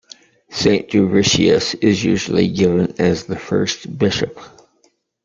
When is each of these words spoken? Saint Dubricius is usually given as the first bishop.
Saint 0.49 0.89
Dubricius 0.89 1.75
is 1.75 2.03
usually 2.03 2.47
given 2.47 2.95
as 2.97 3.25
the 3.25 3.37
first 3.37 3.99
bishop. 3.99 4.35